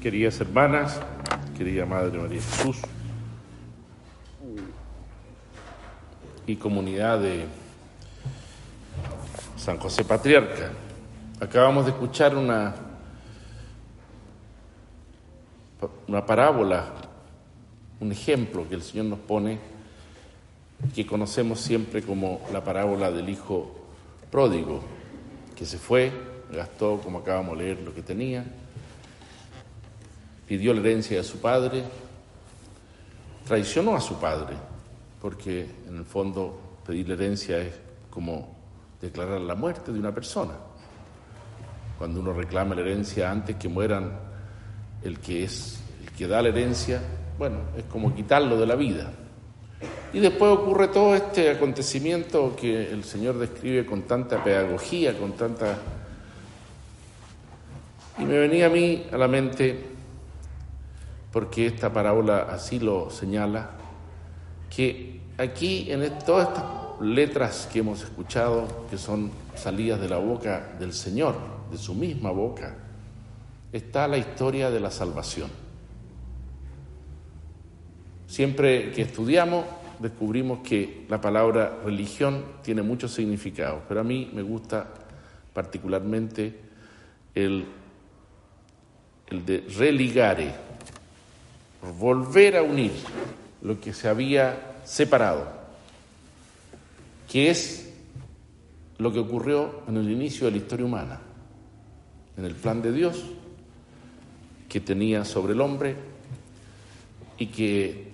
[0.00, 1.00] queridas hermanas,
[1.56, 2.78] querida Madre María Jesús
[6.46, 7.46] y comunidad de
[9.56, 10.70] San José Patriarca.
[11.40, 12.74] Acabamos de escuchar una,
[16.06, 16.86] una parábola,
[17.98, 19.58] un ejemplo que el Señor nos pone,
[20.94, 23.74] que conocemos siempre como la parábola del Hijo
[24.30, 24.80] pródigo,
[25.56, 26.12] que se fue,
[26.52, 28.44] gastó, como acabamos de leer, lo que tenía,
[30.48, 31.84] pidió la herencia de su padre,
[33.46, 34.56] traicionó a su padre,
[35.20, 37.74] porque en el fondo pedir la herencia es
[38.08, 38.56] como
[39.00, 40.54] declarar la muerte de una persona.
[41.98, 44.10] Cuando uno reclama la herencia antes que mueran
[45.02, 47.02] el que es el que da la herencia,
[47.38, 49.12] bueno, es como quitarlo de la vida.
[50.12, 55.78] Y después ocurre todo este acontecimiento que el Señor describe con tanta pedagogía, con tanta...
[58.18, 59.87] Y me venía a mí a la mente,
[61.32, 63.70] porque esta parábola así lo señala,
[64.74, 66.64] que aquí en todas estas
[67.00, 71.36] letras que hemos escuchado, que son salidas de la boca del Señor,
[71.70, 72.76] de su misma boca,
[73.72, 75.50] está la historia de la salvación.
[78.26, 79.64] Siempre que estudiamos
[79.98, 84.86] descubrimos que la palabra religión tiene muchos significados, pero a mí me gusta
[85.52, 86.60] particularmente
[87.34, 87.66] el,
[89.28, 90.54] el de religare,
[91.98, 92.92] volver a unir
[93.62, 95.46] lo que se había separado,
[97.28, 97.92] que es
[98.98, 101.20] lo que ocurrió en el inicio de la historia humana,
[102.36, 103.24] en el plan de Dios
[104.68, 105.96] que tenía sobre el hombre
[107.38, 108.12] y que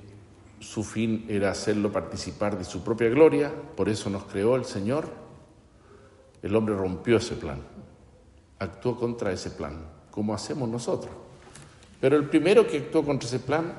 [0.61, 5.09] su fin era hacerlo participar de su propia gloria, por eso nos creó el Señor.
[6.42, 7.61] El hombre rompió ese plan,
[8.59, 11.23] actuó contra ese plan, como hacemos nosotros.
[12.05, 13.72] Pero el primero que actuó contra ese plan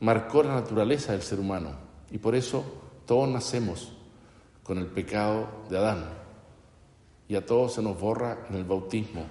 [0.00, 1.72] marcó la naturaleza del ser humano
[2.10, 2.64] y por eso
[3.04, 3.92] todos nacemos
[4.62, 6.06] con el pecado de Adán
[7.28, 9.26] y a todos se nos borra en el bautismo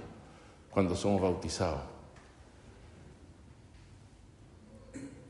[0.70, 1.82] cuando somos bautizados.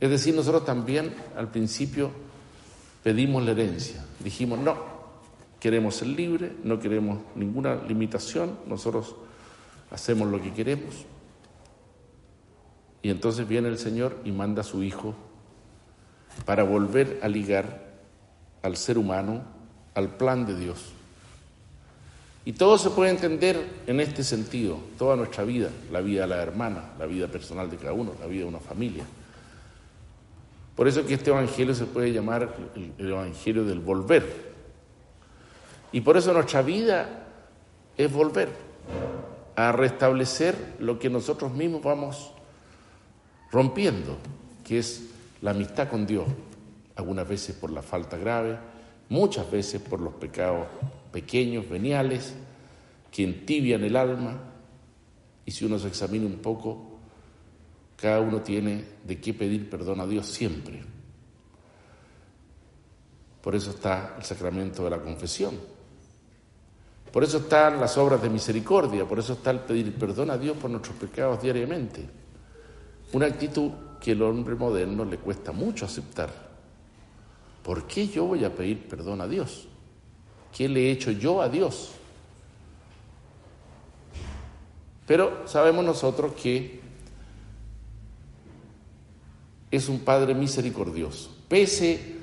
[0.01, 2.11] Es decir, nosotros también al principio
[3.01, 4.05] pedimos la herencia.
[4.19, 4.75] Dijimos, no,
[5.61, 9.15] queremos ser libres, no queremos ninguna limitación, nosotros
[9.91, 11.05] hacemos lo que queremos.
[13.01, 15.15] Y entonces viene el Señor y manda a su Hijo
[16.45, 17.89] para volver a ligar
[18.61, 19.43] al ser humano
[19.95, 20.93] al plan de Dios.
[22.45, 26.41] Y todo se puede entender en este sentido, toda nuestra vida, la vida de la
[26.41, 29.03] hermana, la vida personal de cada uno, la vida de una familia.
[30.75, 32.55] Por eso que este Evangelio se puede llamar
[32.97, 34.25] el Evangelio del volver.
[35.91, 37.27] Y por eso nuestra vida
[37.97, 38.49] es volver
[39.55, 42.31] a restablecer lo que nosotros mismos vamos
[43.51, 44.17] rompiendo,
[44.63, 45.09] que es
[45.41, 46.27] la amistad con Dios,
[46.95, 48.57] algunas veces por la falta grave,
[49.09, 50.67] muchas veces por los pecados
[51.11, 52.33] pequeños, veniales,
[53.11, 54.37] que entibian el alma,
[55.45, 56.99] y si uno se examina un poco,
[57.95, 60.83] cada uno tiene de qué pedir perdón a Dios siempre.
[63.41, 65.57] Por eso está el sacramento de la confesión.
[67.11, 70.55] Por eso están las obras de misericordia, por eso está el pedir perdón a Dios
[70.57, 72.07] por nuestros pecados diariamente.
[73.13, 76.29] Una actitud que al hombre moderno le cuesta mucho aceptar.
[77.63, 79.67] ¿Por qué yo voy a pedir perdón a Dios?
[80.55, 81.91] ¿Qué le he hecho yo a Dios?
[85.05, 86.79] Pero sabemos nosotros que
[89.71, 91.35] es un Padre misericordioso.
[91.47, 92.17] Pese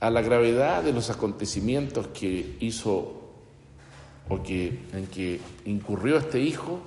[0.00, 3.22] a la gravedad de los acontecimientos que hizo
[4.28, 6.80] o que, en que incurrió este hijo,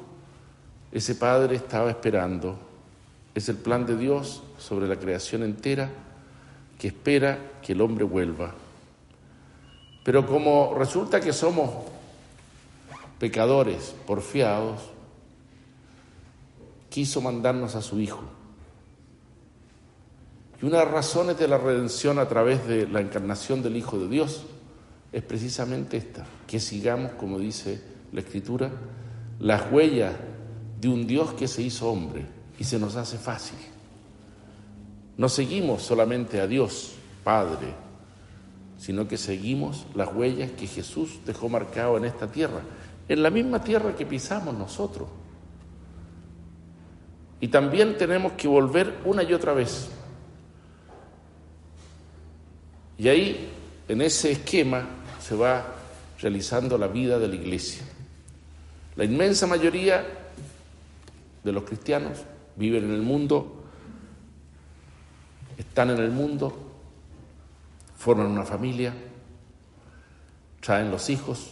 [0.92, 2.69] ese Padre estaba esperando.
[3.36, 5.90] Es el plan de Dios sobre la creación entera
[6.80, 8.54] que espera que el hombre vuelva.
[10.04, 11.70] Pero como resulta que somos
[13.20, 14.80] pecadores porfiados,
[16.90, 18.22] quiso mandarnos a su Hijo.
[20.62, 24.00] Y una de las razones de la redención a través de la encarnación del Hijo
[24.00, 24.46] de Dios.
[25.12, 28.70] Es precisamente esta, que sigamos, como dice la Escritura,
[29.40, 30.14] las huellas
[30.80, 33.58] de un Dios que se hizo hombre y se nos hace fácil.
[35.18, 37.74] No seguimos solamente a Dios, Padre,
[38.78, 42.62] sino que seguimos las huellas que Jesús dejó marcado en esta tierra,
[43.08, 45.08] en la misma tierra que pisamos nosotros.
[47.42, 49.90] Y también tenemos que volver una y otra vez
[53.00, 53.50] y ahí,
[53.88, 54.86] en ese esquema,
[55.22, 55.66] se va
[56.20, 57.82] realizando la vida de la iglesia.
[58.98, 60.06] La inmensa mayoría
[61.42, 62.18] de los cristianos,
[62.60, 63.64] viven en el mundo,
[65.58, 66.54] están en el mundo,
[67.98, 68.94] forman una familia,
[70.60, 71.52] traen los hijos,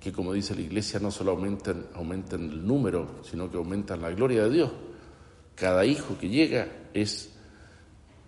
[0.00, 1.84] que como dice la iglesia no solo aumentan,
[2.32, 4.70] el número, sino que aumentan la gloria de Dios.
[5.56, 7.32] Cada hijo que llega es,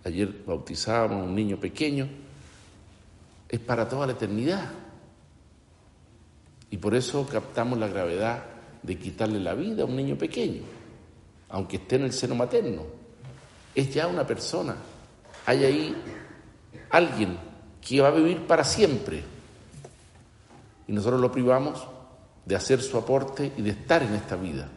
[0.03, 2.09] ayer bautizábamos a un niño pequeño,
[3.47, 4.69] es para toda la eternidad.
[6.69, 8.43] Y por eso captamos la gravedad
[8.83, 10.63] de quitarle la vida a un niño pequeño,
[11.49, 12.83] aunque esté en el seno materno.
[13.75, 14.75] Es ya una persona.
[15.45, 15.95] Hay ahí
[16.89, 17.37] alguien
[17.81, 19.23] que va a vivir para siempre.
[20.87, 21.85] Y nosotros lo privamos
[22.45, 24.69] de hacer su aporte y de estar en esta vida.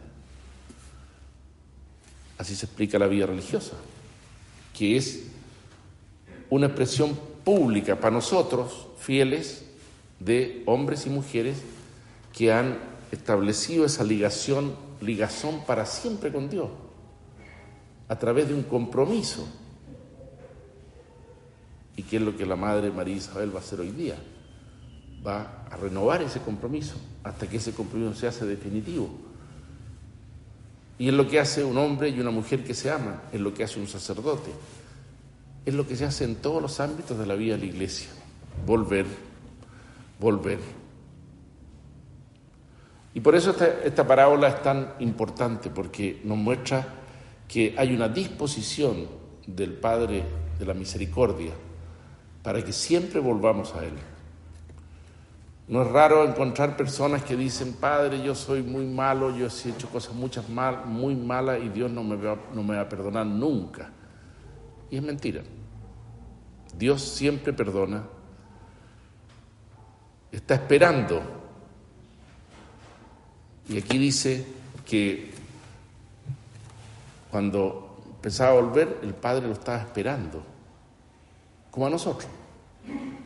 [2.37, 3.75] Así se explica la vida religiosa,
[4.77, 5.23] que es
[6.49, 9.65] una expresión pública para nosotros, fieles,
[10.19, 11.57] de hombres y mujeres
[12.35, 12.77] que han
[13.11, 16.69] establecido esa ligación, ligazón para siempre con Dios,
[18.07, 19.47] a través de un compromiso.
[21.95, 24.15] ¿Y qué es lo que la Madre María Isabel va a hacer hoy día?
[25.25, 29.09] Va a renovar ese compromiso hasta que ese compromiso se hace definitivo.
[30.97, 33.53] Y es lo que hace un hombre y una mujer que se aman, es lo
[33.53, 34.51] que hace un sacerdote,
[35.65, 38.09] es lo que se hace en todos los ámbitos de la vida de la iglesia.
[38.65, 39.05] Volver,
[40.19, 40.59] volver.
[43.13, 46.85] Y por eso esta, parábola es tan importante, porque nos muestra
[47.47, 49.07] que hay una disposición
[49.45, 50.23] del Padre
[50.57, 51.51] de la Misericordia
[52.41, 53.93] para que siempre volvamos a Él.
[55.67, 59.89] No es raro encontrar personas que dicen, Padre, yo soy muy malo, yo he hecho
[59.89, 63.25] cosas muchas mal, muy malas y Dios no me, va, no me va a perdonar
[63.25, 63.91] nunca.
[64.89, 65.41] Y es mentira.
[66.77, 68.03] Dios siempre perdona.
[70.31, 71.42] Está esperando
[73.69, 74.45] y aquí dice
[74.85, 75.31] que
[77.31, 80.43] cuando empezaba a volver, el Padre lo estaba esperando,
[81.71, 82.29] como a nosotros.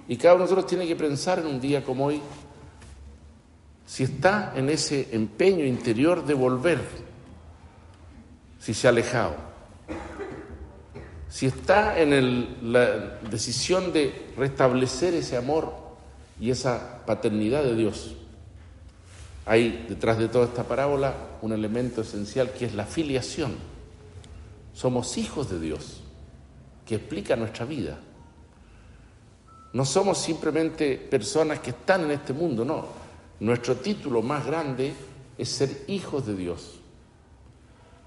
[0.07, 2.21] Y cada uno de nosotros tiene que pensar en un día como hoy,
[3.85, 6.81] si está en ese empeño interior de volver,
[8.59, 9.35] si se ha alejado,
[11.29, 15.73] si está en la decisión de restablecer ese amor
[16.39, 18.15] y esa paternidad de Dios.
[19.47, 23.55] Hay detrás de toda esta parábola un elemento esencial que es la filiación.
[24.73, 26.01] Somos hijos de Dios,
[26.85, 27.97] que explica nuestra vida.
[29.71, 32.85] No somos simplemente personas que están en este mundo, no.
[33.39, 34.93] Nuestro título más grande
[35.37, 36.79] es ser hijos de Dios.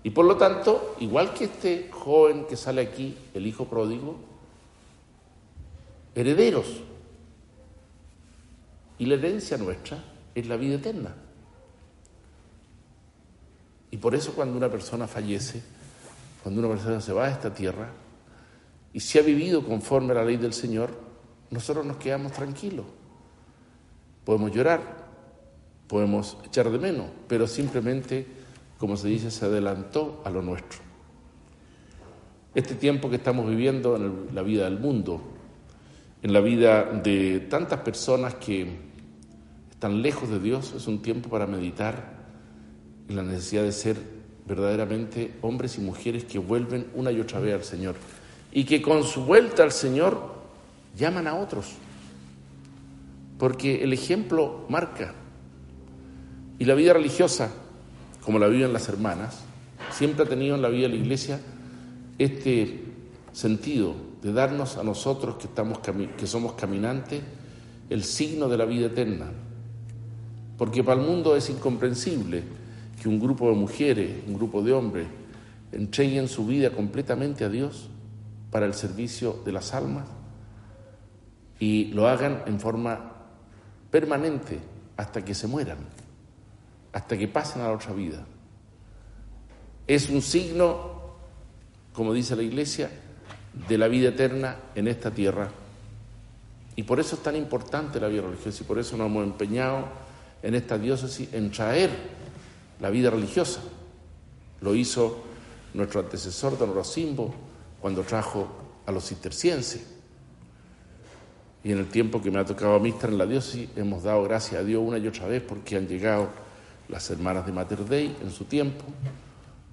[0.02, 4.16] Y por lo tanto, igual que este joven que sale aquí, el hijo pródigo,
[6.14, 6.66] herederos.
[8.98, 10.04] Y la herencia nuestra
[10.34, 11.14] es la vida eterna.
[13.90, 15.62] Y por eso cuando una persona fallece,
[16.42, 17.90] cuando una persona se va a esta tierra
[18.92, 20.90] y se ha vivido conforme a la ley del Señor,
[21.50, 22.86] nosotros nos quedamos tranquilos.
[24.24, 24.80] Podemos llorar,
[25.88, 28.26] podemos echar de menos, pero simplemente,
[28.78, 30.78] como se dice, se adelantó a lo nuestro.
[32.54, 35.20] Este tiempo que estamos viviendo en la vida del mundo,
[36.22, 38.68] en la vida de tantas personas que
[39.70, 42.19] están lejos de Dios, es un tiempo para meditar
[43.10, 43.96] la necesidad de ser
[44.46, 47.94] verdaderamente hombres y mujeres que vuelven una y otra vez al Señor
[48.52, 50.34] y que con su vuelta al Señor
[50.96, 51.66] llaman a otros.
[53.38, 55.14] Porque el ejemplo marca.
[56.58, 57.50] Y la vida religiosa,
[58.22, 59.40] como la viven las hermanas,
[59.90, 61.40] siempre ha tenido en la vida de la iglesia
[62.18, 62.84] este
[63.32, 67.22] sentido de darnos a nosotros que, estamos, que somos caminantes
[67.88, 69.30] el signo de la vida eterna.
[70.58, 72.42] Porque para el mundo es incomprensible
[73.00, 75.06] que un grupo de mujeres, un grupo de hombres,
[75.72, 77.88] entreguen su vida completamente a Dios
[78.50, 80.06] para el servicio de las almas
[81.58, 83.12] y lo hagan en forma
[83.90, 84.58] permanente
[84.96, 85.78] hasta que se mueran,
[86.92, 88.24] hasta que pasen a la otra vida.
[89.86, 91.00] Es un signo,
[91.94, 92.90] como dice la Iglesia,
[93.66, 95.50] de la vida eterna en esta tierra.
[96.76, 99.86] Y por eso es tan importante la vida religiosa y por eso nos hemos empeñado
[100.42, 102.19] en esta diócesis en traer
[102.80, 103.60] la vida religiosa.
[104.60, 105.22] Lo hizo
[105.74, 107.32] nuestro antecesor, don Rosimbo,
[107.80, 108.48] cuando trajo
[108.86, 109.86] a los cistercienses.
[111.62, 114.60] Y en el tiempo que me ha tocado estar en la diócesis, hemos dado gracias
[114.60, 116.28] a Dios una y otra vez porque han llegado
[116.88, 118.84] las hermanas de Mater Dei en su tiempo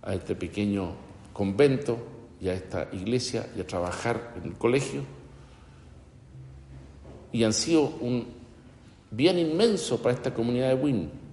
[0.04, 0.92] a este pequeño
[1.34, 1.98] convento
[2.40, 5.02] y a esta iglesia y a trabajar en el colegio.
[7.32, 8.28] Y han sido un
[9.12, 11.26] bien inmenso para esta comunidad de Wynn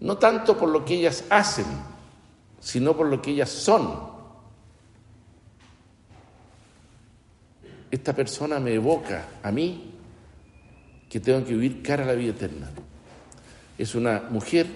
[0.00, 1.66] no tanto por lo que ellas hacen,
[2.60, 4.10] sino por lo que ellas son.
[7.90, 9.92] Esta persona me evoca a mí
[11.08, 12.70] que tengo que vivir cara a la vida eterna.
[13.76, 14.66] Es una mujer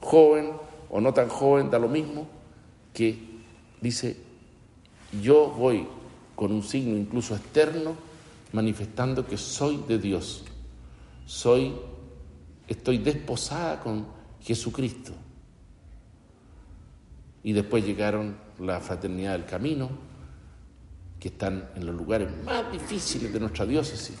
[0.00, 0.52] joven
[0.90, 2.26] o no tan joven, da lo mismo,
[2.92, 3.18] que
[3.80, 4.16] dice,
[5.22, 5.86] yo voy
[6.34, 7.96] con un signo incluso externo
[8.52, 10.44] manifestando que soy de Dios,
[11.26, 11.74] soy,
[12.68, 14.06] estoy desposada con
[14.44, 15.12] Jesucristo.
[17.42, 19.90] Y después llegaron la fraternidad del camino,
[21.18, 24.16] que están en los lugares más difíciles de nuestra diócesis.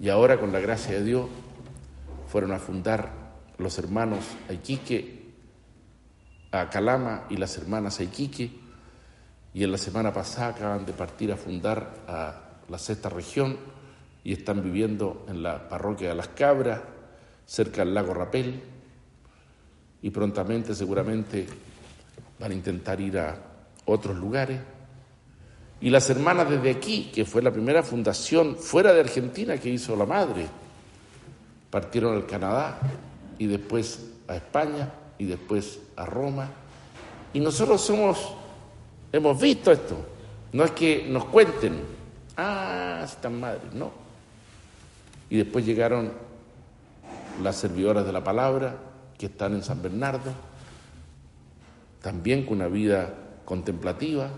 [0.00, 1.26] Y ahora, con la gracia de Dios,
[2.28, 3.10] fueron a fundar
[3.58, 5.30] los hermanos a Iquique,
[6.52, 8.50] a Calama y las hermanas a Iquique,
[9.54, 13.56] y en la semana pasada acaban de partir a fundar a la sexta región
[14.22, 16.80] y están viviendo en la parroquia de Las Cabras,
[17.46, 18.62] cerca del lago Rapel,
[20.02, 21.46] y prontamente seguramente
[22.38, 23.36] van a intentar ir a
[23.84, 24.60] otros lugares.
[25.80, 29.96] Y las hermanas desde aquí, que fue la primera fundación fuera de Argentina que hizo
[29.96, 30.46] la madre,
[31.70, 32.78] partieron al Canadá
[33.38, 36.48] y después a España y después a Roma.
[37.32, 38.34] Y nosotros somos,
[39.12, 39.96] hemos visto esto.
[40.52, 41.80] No es que nos cuenten,
[42.36, 43.90] ah, están madres, no.
[45.30, 46.12] Y después llegaron
[47.42, 48.76] las servidoras de la palabra,
[49.20, 50.32] que están en San Bernardo,
[52.00, 54.30] también con una vida contemplativa,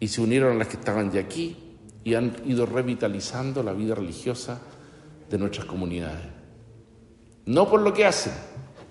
[0.00, 3.94] y se unieron a las que estaban ya aquí y han ido revitalizando la vida
[3.94, 4.62] religiosa
[5.28, 6.24] de nuestras comunidades.
[7.44, 8.32] No por lo que hacen,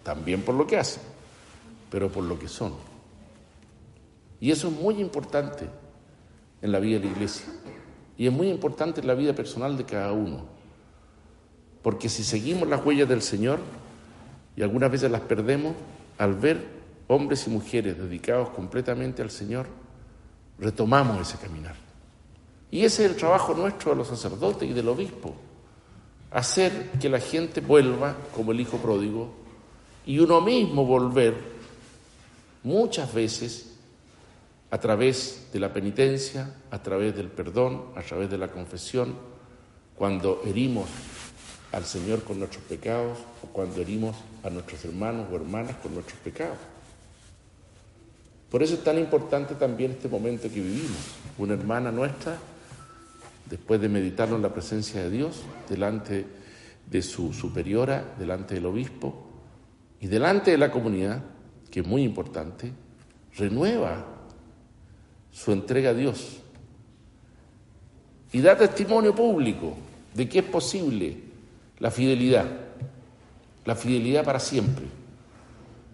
[0.03, 1.01] también por lo que hacen,
[1.89, 2.75] pero por lo que son.
[4.39, 5.67] Y eso es muy importante
[6.61, 7.47] en la vida de la iglesia
[8.19, 10.60] y es muy importante en la vida personal de cada uno.
[11.81, 13.59] Porque si seguimos las huellas del Señor,
[14.55, 15.75] y algunas veces las perdemos,
[16.17, 16.65] al ver
[17.07, 19.67] hombres y mujeres dedicados completamente al Señor,
[20.59, 21.75] retomamos ese caminar.
[22.69, 25.35] Y ese es el trabajo nuestro de los sacerdotes y del obispo,
[26.31, 29.29] hacer que la gente vuelva como el hijo pródigo
[30.05, 31.35] y uno mismo volver
[32.63, 33.71] muchas veces
[34.69, 39.15] a través de la penitencia, a través del perdón, a través de la confesión,
[39.97, 40.87] cuando herimos
[41.71, 46.19] al Señor con nuestros pecados o cuando herimos a nuestros hermanos o hermanas con nuestros
[46.19, 46.57] pecados.
[48.49, 50.99] Por eso es tan importante también este momento que vivimos.
[51.37, 52.37] Una hermana nuestra,
[53.49, 56.25] después de meditarlo en la presencia de Dios, delante
[56.89, 59.27] de su superiora, delante del obispo
[60.01, 61.23] y delante de la comunidad,
[61.69, 62.73] que es muy importante,
[63.37, 64.05] renueva
[65.31, 66.39] su entrega a Dios
[68.33, 69.77] y da testimonio público
[70.13, 71.30] de que es posible
[71.81, 72.45] la fidelidad,
[73.65, 74.85] la fidelidad para siempre.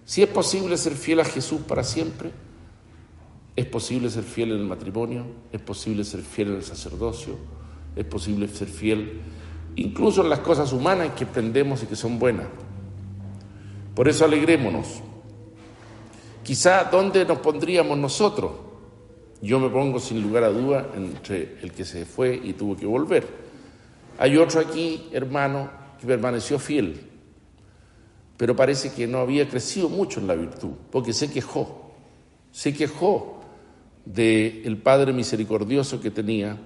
[0.05, 2.29] Si es posible ser fiel a Jesús para siempre,
[3.55, 7.37] es posible ser fiel en el matrimonio, es posible ser fiel en el sacerdocio,
[7.95, 9.21] es posible ser fiel
[9.77, 12.47] incluso en las cosas humanas que aprendemos y que son buenas.
[13.95, 15.01] Por eso alegrémonos.
[16.43, 18.51] Quizá dónde nos pondríamos nosotros.
[19.41, 22.85] Yo me pongo sin lugar a duda entre el que se fue y tuvo que
[22.85, 23.46] volver.
[24.17, 25.69] Hay otro aquí, hermano,
[25.99, 27.01] que permaneció fiel,
[28.37, 31.91] pero parece que no había crecido mucho en la virtud, porque se quejó,
[32.51, 33.41] se quejó
[34.05, 36.57] del Padre misericordioso que tenía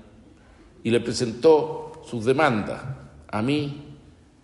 [0.83, 2.81] y le presentó sus demandas.
[3.27, 3.95] A mí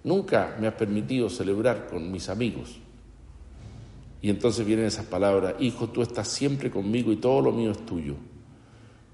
[0.04, 2.80] nunca me has permitido celebrar con mis amigos.
[4.22, 7.86] Y entonces vienen esas palabras, hijo, tú estás siempre conmigo y todo lo mío es
[7.86, 8.16] tuyo.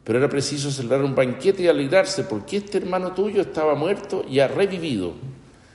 [0.03, 4.39] Pero era preciso celebrar un banquete y alegrarse porque este hermano tuyo estaba muerto y
[4.39, 5.13] ha revivido.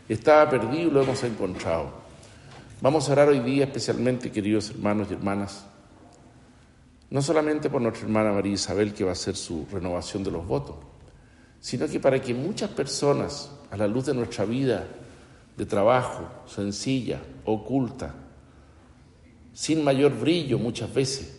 [0.08, 1.90] Estaba perdido y lo hemos encontrado.
[2.80, 5.66] Vamos a orar hoy día especialmente, queridos hermanos y hermanas,
[7.10, 10.46] no solamente por nuestra hermana María Isabel, que va a hacer su renovación de los
[10.46, 10.76] votos,
[11.58, 14.86] sino que para que muchas personas, a la luz de nuestra vida
[15.56, 18.14] de trabajo, sencilla, oculta,
[19.52, 21.36] sin mayor brillo muchas veces,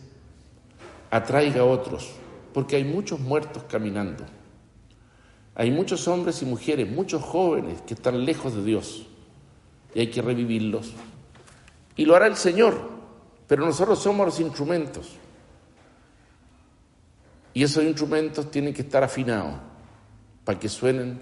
[1.09, 2.11] atraiga a otros,
[2.53, 4.25] porque hay muchos muertos caminando.
[5.55, 9.05] Hay muchos hombres y mujeres, muchos jóvenes que están lejos de Dios
[9.93, 10.93] y hay que revivirlos.
[11.95, 12.79] Y lo hará el Señor,
[13.47, 15.15] pero nosotros somos los instrumentos.
[17.53, 19.55] Y esos instrumentos tienen que estar afinados
[20.45, 21.19] para que suenen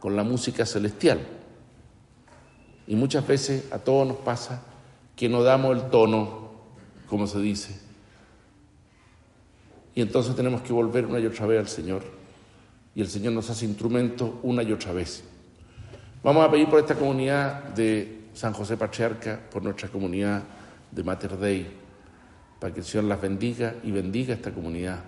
[0.00, 1.20] con la música celestial.
[2.86, 4.62] Y muchas veces a todos nos pasa
[5.14, 6.50] que no damos el tono,
[7.06, 7.87] como se dice.
[9.98, 12.02] Y entonces tenemos que volver una y otra vez al Señor.
[12.94, 15.24] Y el Señor nos hace instrumentos una y otra vez.
[16.22, 20.44] Vamos a pedir por esta comunidad de San José Patriarca, por nuestra comunidad
[20.92, 21.66] de Mater Dei,
[22.60, 25.00] para que el Señor las bendiga y bendiga esta comunidad,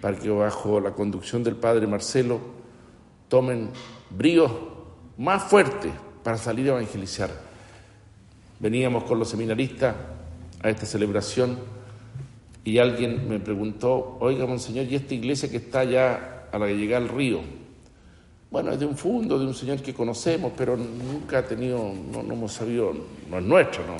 [0.00, 2.38] para que bajo la conducción del Padre Marcelo
[3.26, 3.70] tomen
[4.08, 4.52] bríos
[5.18, 5.90] más fuertes
[6.22, 7.30] para salir a evangelizar.
[8.60, 9.96] Veníamos con los seminaristas
[10.62, 11.79] a esta celebración
[12.70, 16.76] y alguien me preguntó, oiga, monseñor, ¿y esta iglesia que está allá a la que
[16.76, 17.40] llega al río?
[18.48, 22.22] Bueno, es de un fondo, de un señor que conocemos, pero nunca ha tenido, no,
[22.22, 22.92] no hemos sabido,
[23.28, 23.96] no es nuestro, ¿no?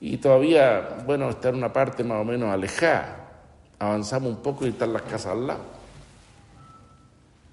[0.00, 3.30] Y todavía, bueno, está en una parte más o menos alejada.
[3.80, 5.64] Avanzamos un poco y están las casas al lado.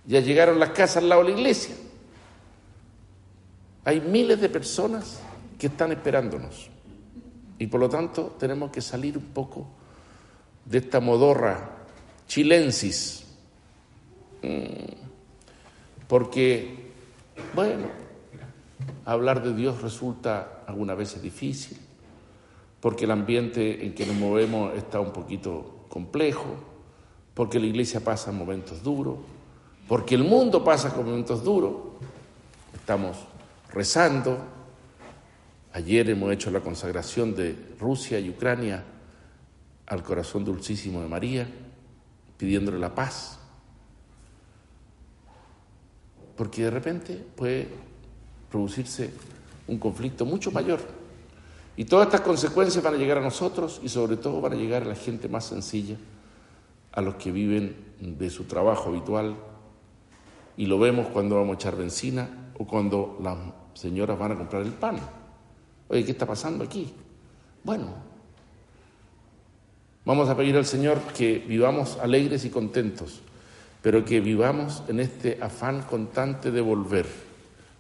[0.05, 1.73] Ya llegaron las casas al lado de la iglesia.
[3.83, 5.21] Hay miles de personas
[5.57, 6.69] que están esperándonos.
[7.57, 9.81] Y por lo tanto tenemos que salir un poco
[10.65, 11.71] de esta modorra
[12.27, 13.25] chilensis.
[14.41, 15.03] Mm.
[16.07, 16.91] Porque,
[17.53, 17.87] bueno,
[19.05, 21.77] hablar de Dios resulta algunas veces difícil,
[22.79, 26.55] porque el ambiente en que nos movemos está un poquito complejo,
[27.33, 29.17] porque la iglesia pasa momentos duros,
[29.87, 31.73] porque el mundo pasa momentos duros.
[32.73, 33.17] Estamos
[33.71, 34.37] rezando.
[35.73, 38.83] Ayer hemos hecho la consagración de Rusia y Ucrania
[39.87, 41.47] al corazón dulcísimo de María,
[42.37, 43.39] pidiéndole la paz.
[46.35, 47.67] Porque de repente puede
[48.49, 49.11] producirse
[49.67, 50.79] un conflicto mucho mayor.
[51.75, 54.83] Y todas estas consecuencias van a llegar a nosotros y sobre todo van a llegar
[54.83, 55.97] a la gente más sencilla,
[56.91, 59.35] a los que viven de su trabajo habitual.
[60.55, 63.37] Y lo vemos cuando vamos a echar benzina o cuando las
[63.73, 64.99] señoras van a comprar el pan.
[65.87, 66.93] Oye, ¿qué está pasando aquí?
[67.63, 68.12] Bueno,
[70.05, 73.21] vamos a pedir al Señor que vivamos alegres y contentos,
[73.81, 77.05] pero que vivamos en este afán constante de volver,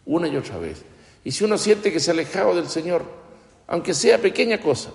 [0.05, 0.83] una y otra vez.
[1.23, 3.05] Y si uno siente que se ha alejado del Señor,
[3.67, 4.91] aunque sea pequeña cosa,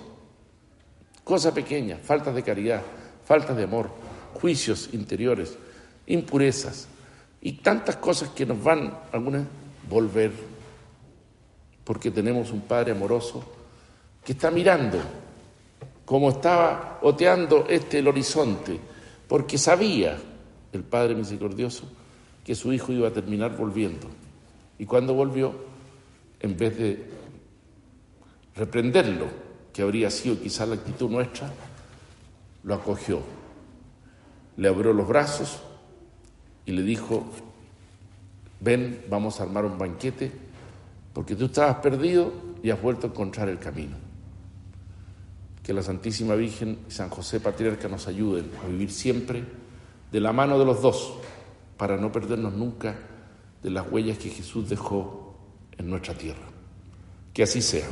[1.24, 2.82] cosa pequeña, faltas de caridad,
[3.24, 3.90] faltas de amor,
[4.34, 5.56] juicios interiores,
[6.06, 6.88] impurezas
[7.40, 9.44] y tantas cosas que nos van algunas
[9.88, 10.32] volver,
[11.84, 13.42] porque tenemos un Padre amoroso
[14.24, 14.98] que está mirando
[16.08, 18.80] como estaba oteando este el horizonte,
[19.28, 20.16] porque sabía
[20.72, 21.84] el Padre misericordioso
[22.42, 24.08] que su hijo iba a terminar volviendo.
[24.78, 25.52] Y cuando volvió,
[26.40, 27.10] en vez de
[28.56, 29.26] reprenderlo,
[29.70, 31.52] que habría sido quizás la actitud nuestra,
[32.62, 33.20] lo acogió,
[34.56, 35.58] le abrió los brazos
[36.64, 37.26] y le dijo,
[38.60, 40.32] ven, vamos a armar un banquete,
[41.12, 44.07] porque tú estabas perdido y has vuelto a encontrar el camino.
[45.68, 49.44] Que la Santísima Virgen y San José Patriarca nos ayuden a vivir siempre
[50.10, 51.12] de la mano de los dos,
[51.76, 52.96] para no perdernos nunca
[53.62, 55.36] de las huellas que Jesús dejó
[55.76, 56.46] en nuestra tierra.
[57.34, 57.86] Que así sea.